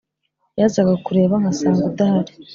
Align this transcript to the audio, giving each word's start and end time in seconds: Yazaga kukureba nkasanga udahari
Yazaga 0.59 0.91
kukureba 0.97 1.35
nkasanga 1.41 1.81
udahari 1.89 2.33